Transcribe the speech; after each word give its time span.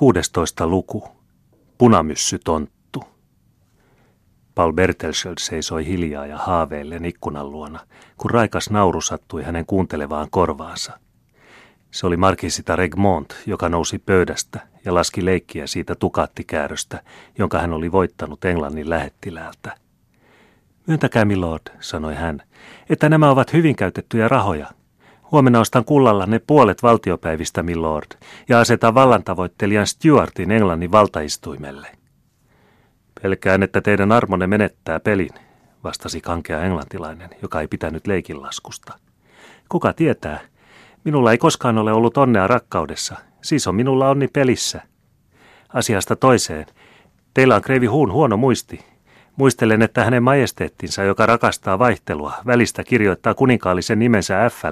16 0.00 0.66
luku. 0.66 1.08
Punamyssytonttu. 1.78 3.04
Paul 4.54 4.72
Bertelschöld 4.72 5.38
seisoi 5.38 5.86
hiljaa 5.86 6.26
ja 6.26 6.38
haaveillen 6.38 7.04
ikkunan 7.04 7.52
luona, 7.52 7.80
kun 8.16 8.30
raikas 8.30 8.70
nauru 8.70 9.00
sattui 9.00 9.42
hänen 9.42 9.66
kuuntelevaan 9.66 10.30
korvaansa. 10.30 10.98
Se 11.90 12.06
oli 12.06 12.16
markisita 12.16 12.76
Regmont, 12.76 13.34
joka 13.46 13.68
nousi 13.68 13.98
pöydästä 13.98 14.60
ja 14.84 14.94
laski 14.94 15.24
leikkiä 15.24 15.66
siitä 15.66 15.94
tukattikääröstä, 15.94 17.02
jonka 17.38 17.58
hän 17.58 17.72
oli 17.72 17.92
voittanut 17.92 18.44
Englannin 18.44 18.90
lähettiläältä. 18.90 19.76
Myöntäkää, 20.86 21.24
milord, 21.24 21.62
sanoi 21.80 22.14
hän, 22.14 22.42
että 22.90 23.08
nämä 23.08 23.30
ovat 23.30 23.52
hyvin 23.52 23.76
käytettyjä 23.76 24.28
rahoja, 24.28 24.66
Huomenna 25.32 25.60
ostan 25.60 25.84
kullalla 25.84 26.26
ne 26.26 26.38
puolet 26.46 26.82
valtiopäivistä, 26.82 27.62
milord, 27.62 28.06
ja 28.48 28.60
asetan 28.60 28.94
vallantavoittelijan 28.94 29.86
Stuartin 29.86 30.50
Englannin 30.50 30.92
valtaistuimelle. 30.92 31.88
Pelkään, 33.22 33.62
että 33.62 33.80
teidän 33.80 34.12
armonne 34.12 34.46
menettää 34.46 35.00
pelin, 35.00 35.30
vastasi 35.84 36.20
kankea 36.20 36.62
englantilainen, 36.62 37.30
joka 37.42 37.60
ei 37.60 37.68
pitänyt 37.68 38.06
leikinlaskusta. 38.06 38.98
Kuka 39.68 39.92
tietää? 39.92 40.40
Minulla 41.04 41.32
ei 41.32 41.38
koskaan 41.38 41.78
ole 41.78 41.92
ollut 41.92 42.16
onnea 42.16 42.46
rakkaudessa, 42.46 43.16
siis 43.42 43.66
on 43.66 43.74
minulla 43.74 44.10
onni 44.10 44.28
pelissä. 44.28 44.82
Asiasta 45.68 46.16
toiseen. 46.16 46.66
Teillä 47.34 47.56
on 47.56 47.62
Kreivi 47.62 47.86
Huun 47.86 48.12
huono 48.12 48.36
muisti, 48.36 48.84
Muistelen, 49.40 49.82
että 49.82 50.04
hänen 50.04 50.22
majesteettinsa, 50.22 51.02
joka 51.02 51.26
rakastaa 51.26 51.78
vaihtelua, 51.78 52.34
välistä 52.46 52.84
kirjoittaa 52.84 53.34
kuninkaallisen 53.34 53.98
nimensä 53.98 54.50
f 54.50 54.62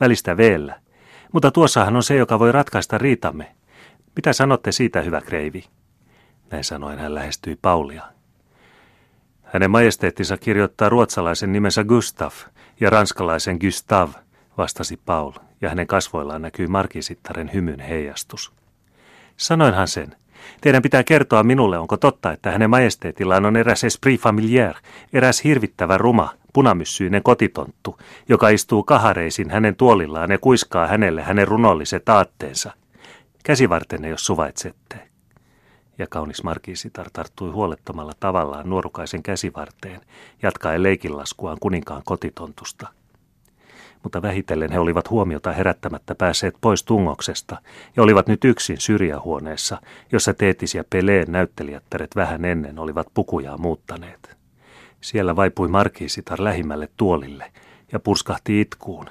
välistä 0.00 0.36
v 0.36 0.40
Mutta 1.32 1.50
tuossahan 1.50 1.96
on 1.96 2.02
se, 2.02 2.16
joka 2.16 2.38
voi 2.38 2.52
ratkaista 2.52 2.98
riitamme. 2.98 3.54
Mitä 4.16 4.32
sanotte 4.32 4.72
siitä, 4.72 5.02
hyvä 5.02 5.20
kreivi? 5.20 5.64
Näin 6.50 6.64
sanoen 6.64 6.98
hän 6.98 7.14
lähestyi 7.14 7.58
Paulia. 7.62 8.02
Hänen 9.44 9.70
majesteettinsa 9.70 10.36
kirjoittaa 10.36 10.88
ruotsalaisen 10.88 11.52
nimensä 11.52 11.84
Gustav 11.84 12.32
ja 12.80 12.90
ranskalaisen 12.90 13.58
Gustav, 13.60 14.10
vastasi 14.58 14.96
Paul, 14.96 15.32
ja 15.60 15.68
hänen 15.68 15.86
kasvoillaan 15.86 16.42
näkyy 16.42 16.66
markisittaren 16.66 17.50
hymyn 17.52 17.80
heijastus. 17.80 18.52
Sanoinhan 19.36 19.88
sen, 19.88 20.16
Teidän 20.60 20.82
pitää 20.82 21.04
kertoa 21.04 21.42
minulle, 21.42 21.78
onko 21.78 21.96
totta, 21.96 22.32
että 22.32 22.50
hänen 22.50 22.70
majesteetillaan 22.70 23.46
on 23.46 23.56
eräs 23.56 23.84
esprit 23.84 24.20
familier, 24.20 24.74
eräs 25.12 25.44
hirvittävä 25.44 25.98
ruma, 25.98 26.32
punamyssyinen 26.52 27.22
kotitonttu, 27.22 27.98
joka 28.28 28.48
istuu 28.48 28.82
kahareisin 28.82 29.50
hänen 29.50 29.76
tuolillaan 29.76 30.30
ja 30.30 30.38
kuiskaa 30.38 30.86
hänelle 30.86 31.22
hänen 31.22 31.48
runolliset 31.48 32.08
aatteensa. 32.08 32.72
Käsivartenne, 33.44 34.08
jos 34.08 34.26
suvaitsette. 34.26 35.08
Ja 35.98 36.06
kaunis 36.06 36.42
markiisitar 36.42 37.06
tarttui 37.12 37.50
huolettomalla 37.50 38.12
tavallaan 38.20 38.70
nuorukaisen 38.70 39.22
käsivarteen, 39.22 40.00
jatkaen 40.42 40.82
leikinlaskuaan 40.82 41.58
kuninkaan 41.60 42.02
kotitontusta 42.04 42.88
mutta 44.06 44.22
vähitellen 44.22 44.72
he 44.72 44.78
olivat 44.78 45.10
huomiota 45.10 45.52
herättämättä 45.52 46.14
päässeet 46.14 46.54
pois 46.60 46.84
tungoksesta 46.84 47.56
ja 47.96 48.02
olivat 48.02 48.26
nyt 48.26 48.44
yksin 48.44 48.80
syrjähuoneessa, 48.80 49.80
jossa 50.12 50.34
Teetis 50.34 50.74
ja 50.74 50.84
Peleen 50.90 51.32
näyttelijättäret 51.32 52.16
vähän 52.16 52.44
ennen 52.44 52.78
olivat 52.78 53.06
pukujaan 53.14 53.60
muuttaneet. 53.60 54.36
Siellä 55.00 55.36
vaipui 55.36 55.68
markiisitar 55.68 56.44
lähimmälle 56.44 56.88
tuolille 56.96 57.52
ja 57.92 58.00
purskahti 58.00 58.60
itkuun, 58.60 59.06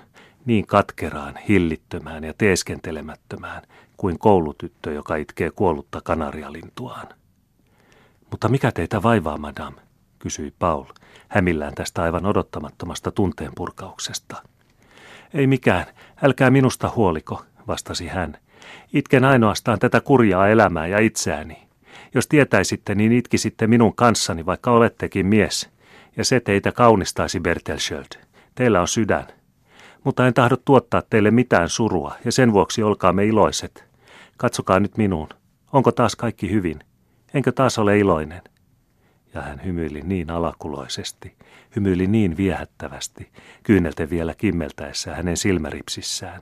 niin 0.46 0.68
katkeraan, 0.68 1.40
hillittömään 1.50 2.23
ja 2.23 2.34
teeskentelemättömään 2.38 3.62
kuin 3.98 4.20
koulutyttö, 4.20 4.94
joka 4.94 5.16
itkee 5.16 5.52
kuollutta 5.52 6.02
kanarialintuaan. 6.04 7.08
Mutta 8.32 8.50
mikä 8.50 8.72
teitä 8.72 9.04
vaivaa, 9.04 9.38
madame? 9.38 9.82
kysyi 10.20 10.54
Paul, 10.60 10.86
hämillään 11.28 11.76
tästä 11.76 12.04
aivan 12.04 12.26
odottamattomasta 12.26 13.12
tunteenpurkauksesta. 13.12 14.55
Ei 15.36 15.48
mikään, 15.48 15.86
älkää 16.22 16.50
minusta 16.50 16.92
huoliko, 16.96 17.46
vastasi 17.68 18.08
hän. 18.08 18.38
Itken 18.94 19.23
ainoastaan 19.23 19.80
tätä 19.80 20.02
kurjaa 20.02 20.48
elämää 20.48 20.88
ja 20.88 21.00
itseäni. 21.00 21.68
Jos 22.14 22.28
tietäisitte, 22.28 22.96
niin 22.96 23.12
itkisitte 23.12 23.68
minun 23.68 23.96
kanssani, 23.96 24.46
vaikka 24.46 24.72
olettekin 24.72 25.26
mies. 25.26 25.70
Ja 26.18 26.26
se 26.26 26.40
teitä 26.40 26.72
kaunistaisi, 26.72 27.40
Bertelsköld. 27.40 28.06
Teillä 28.56 28.82
on 28.82 28.88
sydän. 28.88 29.28
Mutta 30.04 30.28
en 30.28 30.34
tahdo 30.34 30.58
tuottaa 30.66 31.02
teille 31.10 31.32
mitään 31.32 31.70
surua, 31.70 32.16
ja 32.26 32.32
sen 32.32 32.54
vuoksi 32.54 32.84
olkaamme 32.84 33.26
iloiset. 33.26 33.86
Katsokaa 34.38 34.80
nyt 34.80 34.98
minuun. 34.98 35.30
Onko 35.73 35.92
taas 35.92 36.16
kaikki 36.16 36.52
hyvin? 36.52 36.80
Enkö 37.34 37.52
taas 37.52 37.80
ole 37.80 38.00
iloinen? 38.00 38.42
Ja 39.36 39.42
hän 39.42 39.62
hymyili 39.66 40.02
niin 40.02 40.32
alakuloisesti, 40.32 41.36
hymyili 41.76 42.08
niin 42.08 42.38
viehättävästi, 42.38 43.30
kyynelten 43.64 44.10
vielä 44.10 44.34
kimmeltäessä 44.36 45.16
hänen 45.16 45.38
silmäripsissään, 45.38 46.42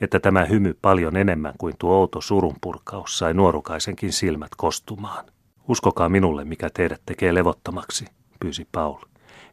että 0.00 0.20
tämä 0.20 0.44
hymy 0.44 0.78
paljon 0.82 1.16
enemmän 1.16 1.54
kuin 1.58 1.74
tuo 1.78 1.94
outo 1.94 2.20
surunpurkaus 2.20 3.18
sai 3.18 3.34
nuorukaisenkin 3.34 4.12
silmät 4.12 4.50
kostumaan. 4.56 5.24
Uskokaa 5.68 6.08
minulle, 6.08 6.44
mikä 6.44 6.70
teidät 6.70 7.00
tekee 7.06 7.34
levottomaksi, 7.34 8.04
pyysi 8.40 8.68
Paul. 8.72 9.00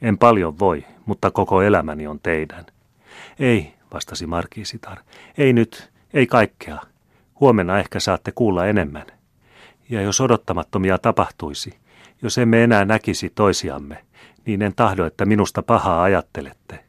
En 0.01 0.17
paljon 0.17 0.59
voi, 0.59 0.85
mutta 1.05 1.31
koko 1.31 1.61
elämäni 1.61 2.07
on 2.07 2.19
teidän. 2.23 2.65
Ei, 3.39 3.73
vastasi 3.93 4.27
Markiisitar. 4.27 4.97
Ei 5.37 5.53
nyt, 5.53 5.91
ei 6.13 6.27
kaikkea. 6.27 6.77
Huomenna 7.39 7.79
ehkä 7.79 7.99
saatte 7.99 8.31
kuulla 8.31 8.65
enemmän. 8.65 9.05
Ja 9.89 10.01
jos 10.01 10.21
odottamattomia 10.21 10.97
tapahtuisi, 10.97 11.81
jos 12.21 12.37
emme 12.37 12.63
enää 12.63 12.85
näkisi 12.85 13.31
toisiamme, 13.35 14.05
niin 14.45 14.61
en 14.61 14.73
tahdo, 14.75 15.05
että 15.05 15.25
minusta 15.25 15.61
pahaa 15.61 16.03
ajattelette. 16.03 16.85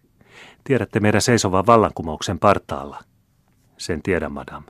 Tiedätte 0.65 1.01
meidän 1.01 1.23
seisovan 1.23 1.67
vallankumouksen 1.67 2.39
partaalla. 2.39 3.01
Sen 3.77 4.03
tiedän, 4.03 4.33
madam. 4.33 4.65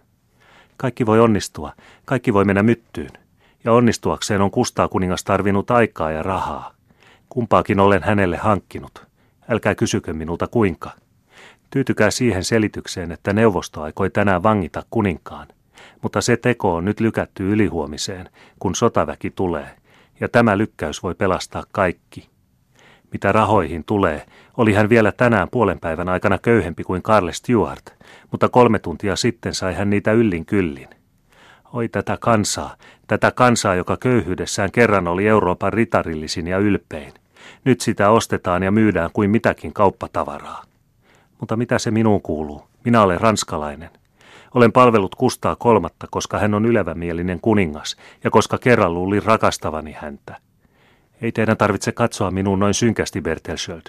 Kaikki 0.76 1.06
voi 1.06 1.20
onnistua, 1.20 1.72
kaikki 2.04 2.34
voi 2.34 2.44
mennä 2.44 2.62
myttyyn. 2.62 3.10
Ja 3.64 3.72
onnistuakseen 3.72 4.40
on 4.40 4.50
Kustaa 4.50 4.88
kuningas 4.88 5.24
tarvinnut 5.24 5.70
aikaa 5.70 6.10
ja 6.10 6.22
rahaa. 6.22 6.74
Kumpaakin 7.28 7.80
olen 7.80 8.02
hänelle 8.02 8.36
hankkinut. 8.36 9.06
Älkää 9.48 9.74
kysykö 9.74 10.12
minulta 10.12 10.46
kuinka. 10.46 10.90
Tyytykää 11.70 12.10
siihen 12.10 12.44
selitykseen, 12.44 13.12
että 13.12 13.32
neuvosto 13.32 13.82
aikoi 13.82 14.10
tänään 14.10 14.42
vangita 14.42 14.82
kuninkaan. 14.90 15.48
Mutta 16.02 16.20
se 16.20 16.36
teko 16.36 16.74
on 16.74 16.84
nyt 16.84 17.00
lykätty 17.00 17.52
ylihuomiseen, 17.52 18.30
kun 18.58 18.74
sotaväki 18.74 19.30
tulee– 19.30 19.70
ja 20.20 20.28
tämä 20.28 20.58
lykkäys 20.58 21.02
voi 21.02 21.14
pelastaa 21.14 21.62
kaikki. 21.72 22.28
Mitä 23.12 23.32
rahoihin 23.32 23.84
tulee, 23.84 24.26
oli 24.56 24.72
hän 24.72 24.88
vielä 24.88 25.12
tänään 25.12 25.48
puolen 25.50 25.80
päivän 25.80 26.08
aikana 26.08 26.38
köyhempi 26.38 26.84
kuin 26.84 27.02
Carl 27.02 27.30
Stewart, 27.32 27.82
mutta 28.30 28.48
kolme 28.48 28.78
tuntia 28.78 29.16
sitten 29.16 29.54
sai 29.54 29.74
hän 29.74 29.90
niitä 29.90 30.12
yllin 30.12 30.46
kyllin. 30.46 30.88
Oi 31.72 31.88
tätä 31.88 32.16
kansaa, 32.20 32.76
tätä 33.06 33.30
kansaa, 33.30 33.74
joka 33.74 33.96
köyhyydessään 33.96 34.72
kerran 34.72 35.08
oli 35.08 35.28
Euroopan 35.28 35.72
ritarillisin 35.72 36.46
ja 36.46 36.58
ylpein. 36.58 37.12
Nyt 37.64 37.80
sitä 37.80 38.10
ostetaan 38.10 38.62
ja 38.62 38.70
myydään 38.70 39.10
kuin 39.12 39.30
mitäkin 39.30 39.72
kauppatavaraa. 39.72 40.62
Mutta 41.40 41.56
mitä 41.56 41.78
se 41.78 41.90
minuun 41.90 42.22
kuuluu? 42.22 42.62
Minä 42.84 43.02
olen 43.02 43.20
ranskalainen. 43.20 43.90
Olen 44.54 44.72
palvellut 44.72 45.14
Kustaa 45.14 45.56
kolmatta, 45.56 46.06
koska 46.10 46.38
hän 46.38 46.54
on 46.54 46.66
ylevämielinen 46.66 47.40
kuningas 47.40 47.96
ja 48.24 48.30
koska 48.30 48.58
kerran 48.58 48.94
luulin 48.94 49.22
rakastavani 49.22 49.92
häntä. 49.92 50.36
Ei 51.22 51.32
teidän 51.32 51.56
tarvitse 51.56 51.92
katsoa 51.92 52.30
minuun 52.30 52.58
noin 52.58 52.74
synkästi, 52.74 53.20
Bertelsköld. 53.20 53.82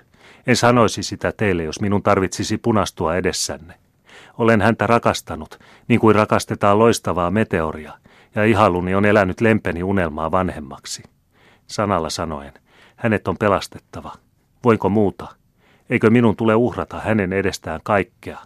En 0.48 0.56
sanoisi 0.56 1.04
sitä 1.04 1.32
teille, 1.32 1.64
jos 1.64 1.82
minun 1.82 2.04
tarvitsisi 2.04 2.58
punastua 2.58 3.16
edessänne. 3.16 3.74
Olen 4.38 4.62
häntä 4.62 4.88
rakastanut, 4.88 5.60
niin 5.88 6.00
kuin 6.00 6.16
rakastetaan 6.16 6.80
loistavaa 6.80 7.32
meteoria, 7.32 7.94
ja 8.36 8.44
ihaluni 8.44 8.96
on 8.96 9.06
elänyt 9.06 9.42
lempeni 9.42 9.84
unelmaa 9.84 10.32
vanhemmaksi. 10.32 11.04
Sanalla 11.68 12.10
sanoen, 12.10 12.54
hänet 12.96 13.28
on 13.28 13.38
pelastettava. 13.38 14.14
Voinko 14.64 14.90
muuta? 14.90 15.28
Eikö 15.90 16.10
minun 16.10 16.36
tule 16.36 16.56
uhrata 16.56 17.00
hänen 17.00 17.34
edestään 17.34 17.80
kaikkea? 17.84 18.38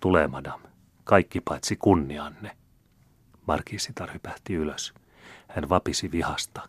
Tulee, 0.00 0.28
madame 0.28 0.71
kaikki 1.12 1.40
paitsi 1.40 1.76
kunnianne. 1.76 2.50
Markiisitar 3.46 4.12
hypähti 4.12 4.54
ylös. 4.54 4.94
Hän 5.48 5.68
vapisi 5.68 6.12
vihasta. 6.12 6.68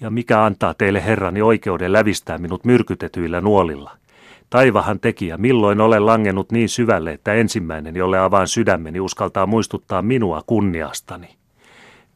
Ja 0.00 0.10
mikä 0.10 0.44
antaa 0.44 0.74
teille 0.74 1.04
herrani 1.04 1.42
oikeuden 1.42 1.92
lävistää 1.92 2.38
minut 2.38 2.64
myrkytetyillä 2.64 3.40
nuolilla? 3.40 3.96
Taivahan 4.50 5.00
tekijä, 5.00 5.36
milloin 5.36 5.80
olen 5.80 6.06
langennut 6.06 6.52
niin 6.52 6.68
syvälle, 6.68 7.12
että 7.12 7.34
ensimmäinen, 7.34 7.96
jolle 7.96 8.18
avaan 8.18 8.48
sydämeni, 8.48 9.00
uskaltaa 9.00 9.46
muistuttaa 9.46 10.02
minua 10.02 10.42
kunniastani. 10.46 11.36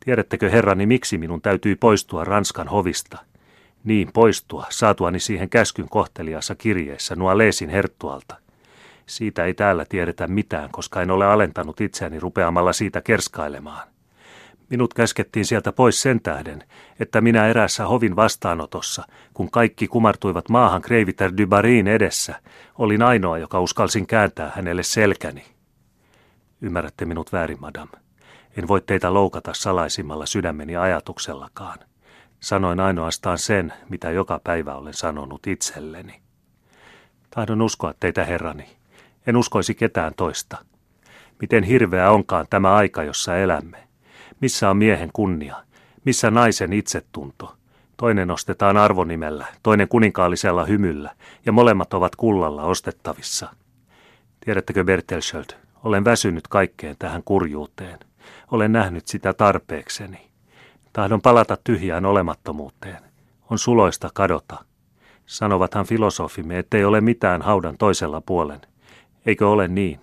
Tiedättekö 0.04 0.50
herrani, 0.50 0.86
miksi 0.86 1.18
minun 1.18 1.40
täytyy 1.42 1.76
poistua 1.76 2.24
Ranskan 2.24 2.68
hovista? 2.68 3.18
Niin 3.84 4.10
poistua, 4.14 4.66
saatuani 4.70 5.20
siihen 5.20 5.50
käskyn 5.50 5.88
kohteliassa 5.88 6.54
kirjeessä 6.54 7.16
nuo 7.16 7.38
Leesin 7.38 7.70
herttualta. 7.70 8.41
Siitä 9.12 9.44
ei 9.44 9.54
täällä 9.54 9.84
tiedetä 9.88 10.26
mitään, 10.26 10.70
koska 10.70 11.02
en 11.02 11.10
ole 11.10 11.26
alentanut 11.26 11.80
itseäni 11.80 12.20
rupeamalla 12.20 12.72
siitä 12.72 13.00
kerskailemaan. 13.00 13.88
Minut 14.70 14.94
käskettiin 14.94 15.44
sieltä 15.44 15.72
pois 15.72 16.02
sen 16.02 16.20
tähden, 16.20 16.64
että 17.00 17.20
minä 17.20 17.46
erässä 17.46 17.86
hovin 17.86 18.16
vastaanotossa, 18.16 19.04
kun 19.34 19.50
kaikki 19.50 19.88
kumartuivat 19.88 20.48
maahan 20.48 20.82
Kreiviter 20.82 21.32
Dybarin 21.36 21.88
edessä, 21.88 22.40
olin 22.78 23.02
ainoa, 23.02 23.38
joka 23.38 23.60
uskalsin 23.60 24.06
kääntää 24.06 24.52
hänelle 24.56 24.82
selkäni. 24.82 25.44
Ymmärrätte 26.60 27.04
minut 27.04 27.32
väärin, 27.32 27.60
madam. 27.60 27.88
En 28.56 28.68
voi 28.68 28.80
teitä 28.80 29.14
loukata 29.14 29.54
salaisimmalla 29.54 30.26
sydämeni 30.26 30.76
ajatuksellakaan. 30.76 31.78
Sanoin 32.40 32.80
ainoastaan 32.80 33.38
sen, 33.38 33.72
mitä 33.88 34.10
joka 34.10 34.40
päivä 34.44 34.74
olen 34.74 34.94
sanonut 34.94 35.46
itselleni. 35.46 36.20
Tahdon 37.30 37.62
uskoa 37.62 37.94
teitä, 38.00 38.24
herrani. 38.24 38.81
En 39.26 39.36
uskoisi 39.36 39.74
ketään 39.74 40.12
toista. 40.16 40.56
Miten 41.40 41.64
hirveä 41.64 42.10
onkaan 42.10 42.46
tämä 42.50 42.74
aika, 42.74 43.02
jossa 43.02 43.36
elämme. 43.36 43.88
Missä 44.40 44.70
on 44.70 44.76
miehen 44.76 45.10
kunnia? 45.12 45.56
Missä 46.04 46.30
naisen 46.30 46.72
itsetunto? 46.72 47.56
Toinen 47.96 48.30
ostetaan 48.30 48.76
arvonimellä, 48.76 49.46
toinen 49.62 49.88
kuninkaallisella 49.88 50.64
hymyllä, 50.64 51.10
ja 51.46 51.52
molemmat 51.52 51.94
ovat 51.94 52.16
kullalla 52.16 52.62
ostettavissa. 52.62 53.48
Tiedättekö 54.44 54.84
Bertelsöld, 54.84 55.44
olen 55.84 56.04
väsynyt 56.04 56.48
kaikkeen 56.48 56.96
tähän 56.98 57.22
kurjuuteen. 57.24 57.98
Olen 58.50 58.72
nähnyt 58.72 59.08
sitä 59.08 59.32
tarpeekseni. 59.32 60.30
Tahdon 60.92 61.22
palata 61.22 61.58
tyhjään 61.64 62.04
olemattomuuteen. 62.04 63.02
On 63.50 63.58
suloista 63.58 64.10
kadota. 64.14 64.64
Sanovathan 65.26 65.86
filosofimme, 65.86 66.58
ettei 66.58 66.84
ole 66.84 67.00
mitään 67.00 67.42
haudan 67.42 67.76
toisella 67.78 68.20
puolen. 68.20 68.60
Eikö 69.26 69.48
ole 69.48 69.68
niin? 69.68 70.00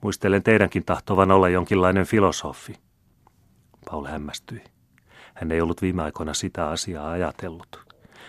Muistelen 0.00 0.42
teidänkin 0.42 0.84
tahtovan 0.84 1.30
olla 1.30 1.48
jonkinlainen 1.48 2.06
filosofi. 2.06 2.74
Paul 3.90 4.04
hämmästyi. 4.04 4.64
Hän 5.34 5.52
ei 5.52 5.60
ollut 5.60 5.82
viime 5.82 6.02
aikoina 6.02 6.34
sitä 6.34 6.68
asiaa 6.68 7.10
ajatellut. 7.10 7.86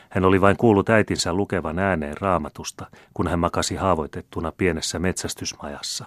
Hän 0.09 0.25
oli 0.25 0.41
vain 0.41 0.57
kuullut 0.57 0.89
äitinsä 0.89 1.33
lukevan 1.33 1.79
ääneen 1.79 2.17
raamatusta, 2.21 2.85
kun 3.13 3.27
hän 3.27 3.39
makasi 3.39 3.75
haavoitettuna 3.75 4.51
pienessä 4.51 4.99
metsästysmajassa. 4.99 6.05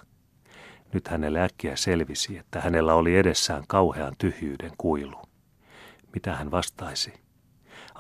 Nyt 0.93 1.09
hänelle 1.09 1.43
äkkiä 1.43 1.77
selvisi, 1.77 2.39
että 2.39 2.61
hänellä 2.61 2.95
oli 2.95 3.17
edessään 3.17 3.65
kauhean 3.69 4.13
tyhjyyden 4.19 4.73
kuilu. 4.79 5.23
Mitä 6.15 6.37
hän 6.37 6.51
vastaisi? 6.51 7.13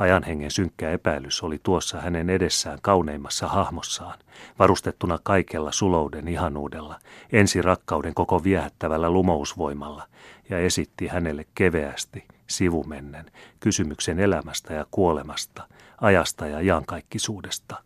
Ajan 0.00 0.22
hengen 0.22 0.50
synkkä 0.50 0.90
epäilys 0.90 1.42
oli 1.42 1.60
tuossa 1.62 2.00
hänen 2.00 2.30
edessään 2.30 2.78
kauneimmassa 2.82 3.48
hahmossaan, 3.48 4.18
varustettuna 4.58 5.18
kaikella 5.22 5.72
sulouden 5.72 6.28
ihanuudella, 6.28 6.98
ensi 7.32 7.62
rakkauden 7.62 8.14
koko 8.14 8.44
viehättävällä 8.44 9.10
lumousvoimalla, 9.10 10.06
ja 10.50 10.58
esitti 10.58 11.06
hänelle 11.06 11.46
keveästi, 11.54 12.24
sivumennen, 12.46 13.30
kysymyksen 13.60 14.20
elämästä 14.20 14.74
ja 14.74 14.86
kuolemasta, 14.90 15.68
ajasta 16.00 16.46
ja 16.46 16.60
jankaikkisuudesta. 16.60 17.76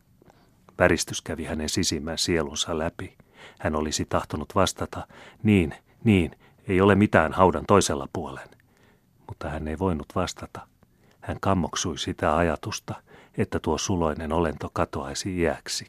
Väristys 0.78 1.22
kävi 1.22 1.44
hänen 1.44 1.69
sisimmän 1.69 2.19
sielunsa 2.19 2.78
läpi. 2.78 3.17
Hän 3.58 3.76
olisi 3.76 4.05
tahtonut 4.05 4.55
vastata, 4.55 5.06
niin, 5.43 5.75
niin, 6.05 6.31
ei 6.69 6.81
ole 6.81 6.94
mitään 6.94 7.32
haudan 7.32 7.64
toisella 7.67 8.08
puolen. 8.12 8.49
Mutta 9.28 9.49
hän 9.49 9.69
ei 9.69 9.78
voinut 9.78 10.06
vastata– 10.14 10.60
hän 11.25 11.37
kammoksui 11.41 11.99
sitä 11.99 12.37
ajatusta, 12.37 12.94
että 13.38 13.59
tuo 13.59 13.79
suloinen 13.79 14.32
olento 14.32 14.71
katoaisi 14.73 15.38
iäksi. 15.38 15.87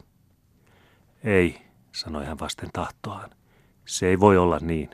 Ei, 1.24 1.62
sanoi 1.92 2.26
hän 2.26 2.38
vasten 2.38 2.68
tahtoaan. 2.72 3.30
Se 3.84 4.06
ei 4.06 4.20
voi 4.20 4.36
olla 4.36 4.58
niin. 4.60 4.90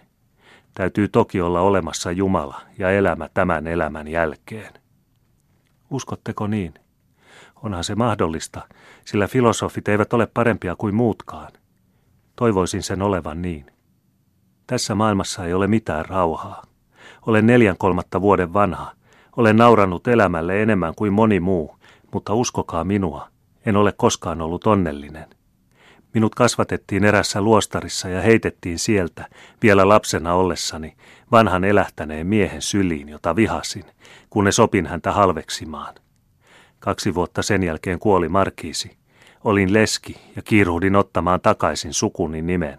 Täytyy 0.74 1.08
toki 1.08 1.40
olla 1.40 1.60
olemassa 1.60 2.10
Jumala 2.10 2.60
ja 2.78 2.90
elämä 2.90 3.28
tämän 3.34 3.66
elämän 3.66 4.08
jälkeen. 4.08 4.72
Uskotteko 5.90 6.46
niin? 6.46 6.74
Onhan 7.62 7.84
se 7.84 7.94
mahdollista, 7.94 8.68
sillä 9.04 9.26
filosofit 9.26 9.88
eivät 9.88 10.12
ole 10.12 10.26
parempia 10.26 10.76
kuin 10.76 10.94
muutkaan. 10.94 11.52
Toivoisin 12.36 12.82
sen 12.82 13.02
olevan 13.02 13.42
niin. 13.42 13.66
Tässä 14.66 14.94
maailmassa 14.94 15.46
ei 15.46 15.54
ole 15.54 15.66
mitään 15.66 16.06
rauhaa. 16.06 16.62
Olen 17.26 17.46
neljän 17.46 17.78
kolmatta 17.78 18.20
vuoden 18.20 18.52
vanha– 18.52 18.92
olen 19.36 19.56
naurannut 19.56 20.08
elämälle 20.08 20.62
enemmän 20.62 20.94
kuin 20.94 21.12
moni 21.12 21.40
muu, 21.40 21.76
mutta 22.12 22.34
uskokaa 22.34 22.84
minua, 22.84 23.28
en 23.66 23.76
ole 23.76 23.92
koskaan 23.96 24.42
ollut 24.42 24.66
onnellinen. 24.66 25.26
Minut 26.14 26.34
kasvatettiin 26.34 27.04
erässä 27.04 27.40
luostarissa 27.40 28.08
ja 28.08 28.22
heitettiin 28.22 28.78
sieltä, 28.78 29.26
vielä 29.62 29.88
lapsena 29.88 30.34
ollessani, 30.34 30.96
vanhan 31.30 31.64
elähtäneen 31.64 32.26
miehen 32.26 32.62
syliin, 32.62 33.08
jota 33.08 33.36
vihasin, 33.36 33.84
kunnes 34.30 34.58
opin 34.58 34.86
häntä 34.86 35.12
halveksimaan. 35.12 35.94
Kaksi 36.78 37.14
vuotta 37.14 37.42
sen 37.42 37.62
jälkeen 37.62 37.98
kuoli 37.98 38.28
Markiisi. 38.28 38.96
Olin 39.44 39.72
leski 39.72 40.16
ja 40.36 40.42
kiiruhdin 40.42 40.96
ottamaan 40.96 41.40
takaisin 41.40 41.94
sukuni 41.94 42.42
nimen. 42.42 42.78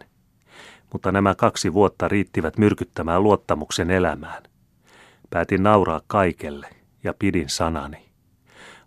Mutta 0.94 1.12
nämä 1.12 1.36
kaksi 1.36 1.74
vuotta 1.74 2.08
riittivät 2.08 2.58
myrkyttämään 2.58 3.24
luottamuksen 3.24 3.92
elämään. 3.92 4.44
Päätin 5.34 5.64
nauraa 5.64 6.02
kaikelle 6.08 6.70
ja 7.04 7.14
pidin 7.20 7.50
sanani. 7.50 8.10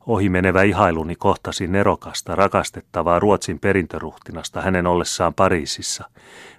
Ohimenevä 0.07 0.63
ihailuni 0.63 1.17
kohtasi 1.17 1.67
nerokasta, 1.67 2.35
rakastettavaa 2.35 3.19
Ruotsin 3.19 3.59
perintöruhtinasta 3.59 4.63
hänen 4.63 4.87
ollessaan 4.87 5.35
Pariisissa, 5.35 6.11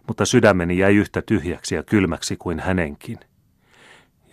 mutta 0.08 0.26
sydämeni 0.26 0.78
jäi 0.78 0.96
yhtä 0.96 1.22
tyhjäksi 1.22 1.76
ja 1.76 1.84
kylmäksi 1.84 2.38
kuin 2.38 2.60
hänenkin. 2.60 3.20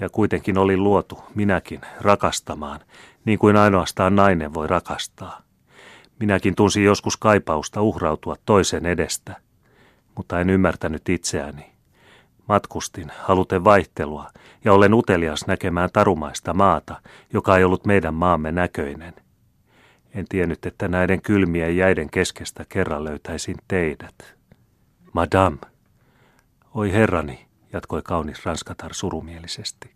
Ja 0.01 0.09
kuitenkin 0.09 0.59
olin 0.59 0.85
luotu, 0.85 1.23
minäkin, 1.35 1.81
rakastamaan, 2.01 2.81
niin 3.25 3.39
kuin 3.39 3.57
ainoastaan 3.57 4.17
nainen 4.17 4.55
voi 4.55 4.67
rakastaa. 4.67 5.43
Minäkin 6.21 6.55
tunsin 6.55 6.85
joskus 6.85 7.17
kaipausta 7.17 7.83
uhrautua 7.83 8.37
toisen 8.47 8.87
edestä, 8.87 9.37
mutta 10.17 10.41
en 10.41 10.51
ymmärtänyt 10.51 11.09
itseäni. 11.09 11.74
Matkustin, 12.49 13.13
haluten 13.19 13.65
vaihtelua, 13.65 14.31
ja 14.65 14.73
olen 14.73 14.95
utelias 14.95 15.47
näkemään 15.47 15.91
tarumaista 15.93 16.55
maata, 16.55 17.01
joka 17.33 17.57
ei 17.57 17.65
ollut 17.65 17.87
meidän 17.87 18.15
maamme 18.15 18.53
näköinen. 18.53 19.15
En 20.15 20.27
tiennyt, 20.29 20.67
että 20.67 20.89
näiden 20.89 21.23
kylmien 21.23 21.77
jäiden 21.77 22.11
keskestä 22.11 22.65
kerran 22.69 23.05
löytäisin 23.05 23.57
teidät. 23.69 24.35
Madame. 25.13 25.59
Oi 26.75 26.93
herrani, 26.93 27.47
jatkoi 27.73 28.03
kaunis 28.03 28.45
ranskatar 28.45 28.95
surumielisesti. 28.95 29.94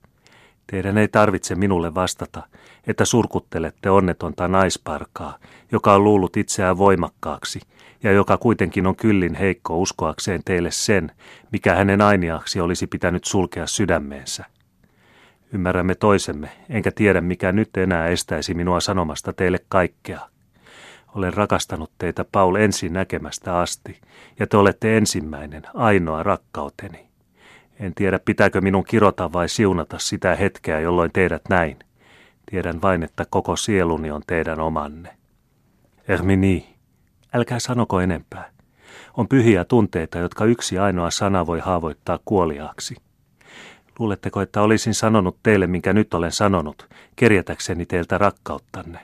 Teidän 0.70 0.98
ei 0.98 1.08
tarvitse 1.08 1.54
minulle 1.54 1.94
vastata, 1.94 2.42
että 2.86 3.04
surkuttelette 3.04 3.90
onnetonta 3.90 4.48
naisparkaa, 4.48 5.38
joka 5.72 5.94
on 5.94 6.04
luullut 6.04 6.36
itseään 6.36 6.78
voimakkaaksi 6.78 7.60
ja 8.02 8.12
joka 8.12 8.38
kuitenkin 8.38 8.86
on 8.86 8.96
kyllin 8.96 9.34
heikko 9.34 9.78
uskoakseen 9.78 10.40
teille 10.44 10.70
sen, 10.70 11.12
mikä 11.52 11.74
hänen 11.74 12.00
ainiaksi 12.00 12.60
olisi 12.60 12.86
pitänyt 12.86 13.24
sulkea 13.24 13.66
sydämeensä. 13.66 14.44
Ymmärrämme 15.52 15.94
toisemme, 15.94 16.50
enkä 16.68 16.90
tiedä 16.90 17.20
mikä 17.20 17.52
nyt 17.52 17.76
enää 17.76 18.06
estäisi 18.06 18.54
minua 18.54 18.80
sanomasta 18.80 19.32
teille 19.32 19.58
kaikkea. 19.68 20.20
Olen 21.14 21.34
rakastanut 21.34 21.90
teitä 21.98 22.24
Paul 22.32 22.54
ensin 22.54 22.92
näkemästä 22.92 23.58
asti, 23.58 24.00
ja 24.38 24.46
te 24.46 24.56
olette 24.56 24.96
ensimmäinen, 24.96 25.62
ainoa 25.74 26.22
rakkauteni. 26.22 27.07
En 27.80 27.94
tiedä, 27.94 28.18
pitääkö 28.18 28.60
minun 28.60 28.84
kirota 28.84 29.32
vai 29.32 29.48
siunata 29.48 29.98
sitä 29.98 30.34
hetkeä, 30.34 30.80
jolloin 30.80 31.12
teidät 31.12 31.42
näin. 31.48 31.76
Tiedän 32.50 32.82
vain, 32.82 33.02
että 33.02 33.26
koko 33.30 33.56
sieluni 33.56 34.10
on 34.10 34.22
teidän 34.26 34.60
omanne. 34.60 35.16
Ermini, 36.08 36.74
älkää 37.34 37.58
sanoko 37.58 38.00
enempää. 38.00 38.50
On 39.16 39.28
pyhiä 39.28 39.64
tunteita, 39.64 40.18
jotka 40.18 40.44
yksi 40.44 40.78
ainoa 40.78 41.10
sana 41.10 41.46
voi 41.46 41.60
haavoittaa 41.60 42.18
kuoliaaksi. 42.24 42.96
Luuletteko, 43.98 44.40
että 44.40 44.62
olisin 44.62 44.94
sanonut 44.94 45.38
teille, 45.42 45.66
minkä 45.66 45.92
nyt 45.92 46.14
olen 46.14 46.32
sanonut, 46.32 46.88
kerjätäkseni 47.16 47.86
teiltä 47.86 48.18
rakkauttanne? 48.18 49.00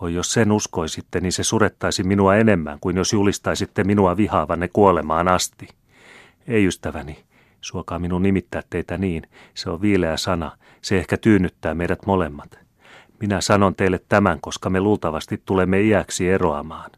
Oi, 0.00 0.14
jos 0.14 0.32
sen 0.32 0.52
uskoisitte, 0.52 1.20
niin 1.20 1.32
se 1.32 1.42
surettaisi 1.42 2.02
minua 2.02 2.36
enemmän 2.36 2.78
kuin 2.80 2.96
jos 2.96 3.12
julistaisitte 3.12 3.84
minua 3.84 4.16
vihaavanne 4.16 4.68
kuolemaan 4.68 5.28
asti. 5.28 5.68
Ei, 6.48 6.66
ystäväni, 6.66 7.24
Suokaa 7.64 7.98
minun 7.98 8.22
nimittää 8.22 8.62
teitä 8.70 8.98
niin. 8.98 9.22
Se 9.54 9.70
on 9.70 9.80
viileä 9.80 10.16
sana. 10.16 10.52
Se 10.82 10.98
ehkä 10.98 11.16
tyynnyttää 11.16 11.74
meidät 11.74 12.06
molemmat. 12.06 12.58
Minä 13.20 13.40
sanon 13.40 13.74
teille 13.74 14.00
tämän, 14.08 14.38
koska 14.40 14.70
me 14.70 14.80
luultavasti 14.80 15.42
tulemme 15.44 15.80
iäksi 15.80 16.30
eroamaan. 16.30 16.90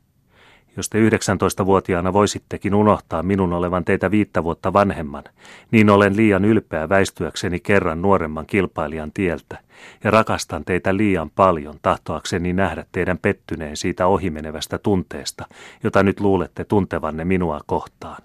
Jos 0.77 0.89
te 0.89 1.09
19-vuotiaana 1.09 2.13
voisittekin 2.13 2.75
unohtaa 2.75 3.23
minun 3.23 3.53
olevan 3.53 3.85
teitä 3.85 4.11
viittä 4.11 4.45
vuotta 4.45 4.73
vanhemman, 4.73 5.25
niin 5.71 5.91
olen 5.91 6.17
liian 6.17 6.45
ylpeä 6.45 6.89
väistyäkseni 6.89 7.61
kerran 7.61 8.03
nuoremman 8.03 8.47
kilpailijan 8.47 9.13
tieltä, 9.13 9.59
ja 10.05 10.11
rakastan 10.11 10.65
teitä 10.65 10.97
liian 10.97 11.31
paljon 11.31 11.75
tahtoakseni 11.83 12.53
nähdä 12.53 12.87
teidän 12.93 13.19
pettyneen 13.19 13.77
siitä 13.77 14.07
ohimenevästä 14.07 14.79
tunteesta, 14.79 15.47
jota 15.85 16.03
nyt 16.03 16.21
luulette 16.21 16.65
tuntevanne 16.65 17.25
minua 17.25 17.61
kohtaan. 17.67 18.23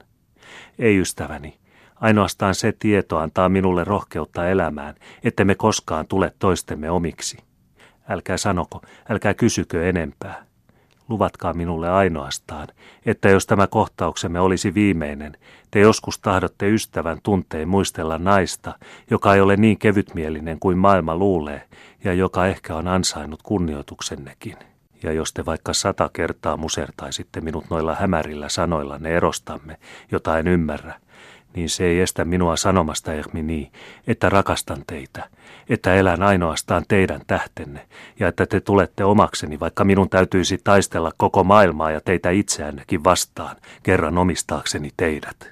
Ei 0.79 0.99
ystäväni, 0.99 1.60
Ainoastaan 2.01 2.55
se 2.55 2.73
tieto 2.79 3.17
antaa 3.17 3.49
minulle 3.49 3.83
rohkeutta 3.83 4.49
elämään, 4.49 4.95
että 5.23 5.45
me 5.45 5.55
koskaan 5.55 6.07
tule 6.07 6.33
toistemme 6.39 6.91
omiksi. 6.91 7.37
Älkää 8.09 8.37
sanoko, 8.37 8.81
älkää 9.09 9.33
kysykö 9.33 9.89
enempää. 9.89 10.45
Luvatkaa 11.09 11.53
minulle 11.53 11.89
ainoastaan, 11.89 12.67
että 13.05 13.29
jos 13.29 13.45
tämä 13.45 13.67
kohtauksemme 13.67 14.39
olisi 14.39 14.73
viimeinen, 14.73 15.37
te 15.71 15.79
joskus 15.79 16.19
tahdotte 16.19 16.69
ystävän 16.69 17.17
tunteen 17.23 17.69
muistella 17.69 18.17
naista, 18.17 18.73
joka 19.09 19.35
ei 19.35 19.41
ole 19.41 19.57
niin 19.57 19.77
kevytmielinen 19.77 20.59
kuin 20.59 20.77
maailma 20.77 21.15
luulee, 21.15 21.67
ja 22.03 22.13
joka 22.13 22.47
ehkä 22.47 22.75
on 22.75 22.87
ansainnut 22.87 23.41
kunnioituksennekin. 23.43 24.55
Ja 25.03 25.11
jos 25.11 25.33
te 25.33 25.45
vaikka 25.45 25.73
sata 25.73 26.09
kertaa 26.13 26.57
musertaisitte 26.57 27.41
minut 27.41 27.65
noilla 27.69 27.95
hämärillä 27.95 28.49
sanoillanne 28.49 29.09
erostamme, 29.09 29.77
jota 30.11 30.39
en 30.39 30.47
ymmärrä, 30.47 30.95
niin 31.55 31.69
se 31.69 31.85
ei 31.85 31.99
estä 31.99 32.25
minua 32.25 32.55
sanomasta, 32.55 33.11
niin, 33.33 33.71
että 34.07 34.29
rakastan 34.29 34.83
teitä, 34.87 35.29
että 35.69 35.95
elän 35.95 36.23
ainoastaan 36.23 36.85
teidän 36.87 37.21
tähtenne, 37.27 37.87
ja 38.19 38.27
että 38.27 38.45
te 38.45 38.59
tulette 38.59 39.03
omakseni, 39.03 39.59
vaikka 39.59 39.83
minun 39.83 40.09
täytyisi 40.09 40.57
taistella 40.63 41.11
koko 41.17 41.43
maailmaa 41.43 41.91
ja 41.91 42.01
teitä 42.01 42.29
itseännekin 42.29 43.03
vastaan, 43.03 43.55
kerran 43.83 44.17
omistaakseni 44.17 44.89
teidät. 44.97 45.51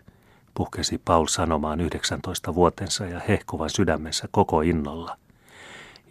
Puhkesi 0.54 1.02
Paul 1.06 1.28
sanomaan 1.28 1.82
19 1.82 2.56
vuotensa 2.56 3.06
ja 3.06 3.22
hehkuvan 3.28 3.70
sydämensä 3.70 4.28
koko 4.32 4.62
innolla– 4.62 5.18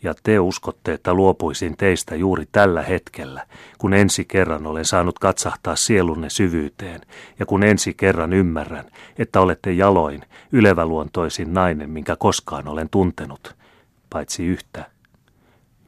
ja 0.02 0.14
te 0.22 0.40
uskotte, 0.40 0.92
että 0.92 1.14
luopuisin 1.14 1.76
teistä 1.76 2.16
juuri 2.16 2.46
tällä 2.52 2.82
hetkellä, 2.82 3.46
kun 3.78 3.94
ensi 3.94 4.24
kerran 4.24 4.66
olen 4.66 4.84
saanut 4.84 5.18
katsahtaa 5.18 5.76
sielunne 5.76 6.30
syvyyteen, 6.30 7.00
ja 7.38 7.46
kun 7.46 7.62
ensi 7.62 7.94
kerran 7.94 8.32
ymmärrän, 8.32 8.90
että 9.18 9.40
olette 9.40 9.72
jaloin, 9.72 10.22
yleväluontoisin 10.52 11.54
nainen, 11.54 11.90
minkä 11.90 12.16
koskaan 12.16 12.68
olen 12.68 12.88
tuntenut, 12.90 13.56
paitsi 14.10 14.46
yhtä. 14.46 14.90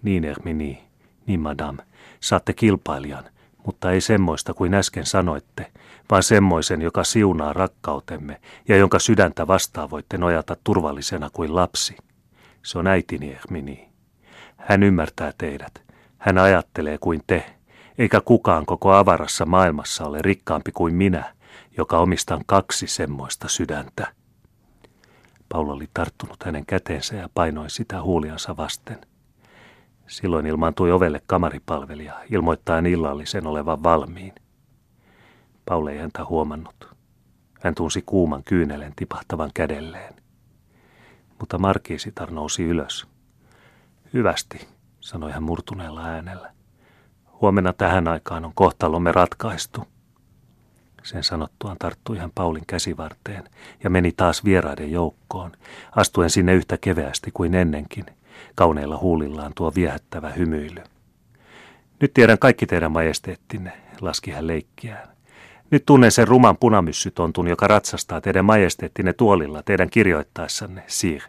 Niin, 0.03 0.25
Ermini, 0.25 0.83
niin 1.27 1.41
madame, 1.41 1.83
saatte 2.21 2.53
kilpailijan, 2.53 3.25
mutta 3.67 3.91
ei 3.91 4.01
semmoista 4.01 4.55
kuin 4.55 4.75
äsken 4.75 5.07
sanoitte, 5.07 5.67
vaan 6.11 6.23
semmoisen, 6.23 6.83
joka 6.83 7.05
siunaa 7.05 7.53
rakkautemme 7.53 8.41
ja 8.69 8.77
jonka 8.77 8.99
sydäntä 8.99 9.47
vastaan 9.47 9.91
voitte 9.91 10.19
nojata 10.19 10.57
turvallisena 10.65 11.31
kuin 11.33 11.55
lapsi. 11.55 11.97
Se 12.63 12.79
on 12.79 12.87
äitini, 12.87 13.33
Ermini. 13.33 13.90
Hän 14.61 14.83
ymmärtää 14.83 15.33
teidät. 15.39 15.83
Hän 16.19 16.39
ajattelee 16.39 16.99
kuin 16.99 17.21
te, 17.27 17.57
eikä 17.99 18.21
kukaan 18.21 18.67
koko 18.67 18.93
avarassa 18.93 19.47
maailmassa 19.47 20.05
ole 20.05 20.23
rikkaampi 20.23 20.73
kuin 20.73 20.95
minä, 20.95 21.35
joka 21.77 21.99
omistan 21.99 22.41
kaksi 22.47 22.87
semmoista 22.87 23.49
sydäntä. 23.49 24.13
Paul 25.49 25.69
oli 25.69 25.89
tarttunut 25.95 26.45
hänen 26.45 26.67
käteensä 26.67 27.17
ja 27.17 27.29
painoi 27.35 27.71
sitä 27.71 28.03
huuliansa 28.03 28.57
vasten. 28.57 28.99
Silloin 30.07 30.47
ilmaantui 30.47 30.93
ovelle 30.93 31.23
kamaripalvelija, 31.27 32.15
ilmoittaen 32.31 32.87
illallisen 32.87 33.47
olevan 33.47 33.83
valmiin. 33.83 34.33
Paul 35.65 35.87
ei 35.87 35.99
häntä 35.99 36.25
huomannut. 36.25 36.89
Hän 37.61 37.75
tunsi 37.75 38.03
kuuman 38.07 38.45
kyynelen 38.45 38.93
tipahtavan 38.97 39.51
kädelleen. 39.55 40.15
Mutta 41.39 41.59
markiisitar 41.59 42.31
nousi 42.31 42.63
ylös. 42.63 43.07
Hyvästi, 44.15 44.69
sanoi 45.01 45.33
hän 45.33 45.43
murtuneella 45.43 46.05
äänellä. 46.05 46.53
Huomenna 47.41 47.73
tähän 47.73 48.09
aikaan 48.09 48.45
on 48.45 48.53
kohtalomme 48.55 49.13
ratkaistu. 49.13 49.85
Sen 51.03 51.25
sanottuaan 51.25 51.77
tarttui 51.79 52.19
hän 52.19 52.31
Paulin 52.35 52.67
käsivarteen 52.67 53.45
ja 53.85 53.91
meni 53.91 54.13
taas 54.13 54.45
vieraiden 54.45 54.91
joukkoon, 54.91 55.53
astuen 55.97 56.31
sinne 56.31 56.55
yhtä 56.55 56.79
keveästi 56.81 57.31
kuin 57.35 57.55
ennenkin, 57.55 58.07
kauneilla 58.55 58.99
huulillaan 58.99 59.53
tuo 59.55 59.73
viehättävä 59.75 60.31
hymyily. 60.31 60.83
Nyt 62.01 62.15
tiedän 62.15 62.39
kaikki 62.39 62.67
teidän 62.67 62.93
majesteettinne, 62.93 63.73
laski 64.01 64.31
hän 64.31 64.47
leikkiään. 64.47 65.09
Nyt 65.71 65.87
tunnen 65.87 66.13
sen 66.13 66.29
ruman 66.29 66.57
punamyssytontun, 66.57 67.49
joka 67.49 67.67
ratsastaa 67.67 68.21
teidän 68.21 68.45
majesteettinne 68.45 69.13
tuolilla 69.13 69.63
teidän 69.63 69.91
kirjoittaessanne, 69.91 70.83
Sir, 70.87 71.21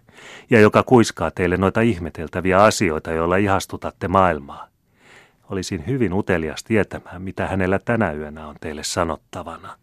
ja 0.50 0.60
joka 0.60 0.84
kuiskaa 0.84 1.32
teille 1.32 1.58
noita 1.58 1.82
ihmeteltäviä 1.82 2.64
asioita, 2.64 3.12
joilla 3.12 3.36
ihastutatte 3.36 4.08
maailmaa. 4.08 4.68
Olisin 5.50 5.88
hyvin 5.88 6.14
utelias 6.14 6.64
tietämään, 6.64 7.22
mitä 7.22 7.48
hänellä 7.48 7.80
tänä 7.80 8.12
yönä 8.12 8.48
on 8.48 8.56
teille 8.62 8.84
sanottavana. 8.84 9.81